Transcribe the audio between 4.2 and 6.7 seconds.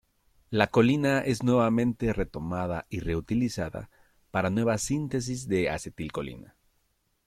para nueva síntesis de acetilcolina.